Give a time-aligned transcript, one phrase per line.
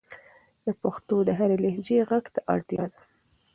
[0.65, 2.99] د پښتو د هرې لهجې ږغ ته اړتیا ده.